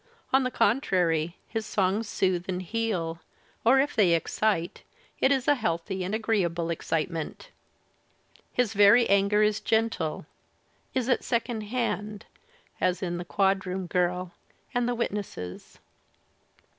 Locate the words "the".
0.41-0.49, 13.19-13.25, 14.89-14.95